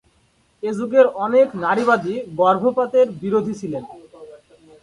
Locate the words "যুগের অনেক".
0.77-1.47